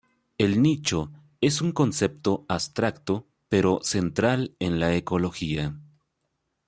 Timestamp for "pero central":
3.49-4.55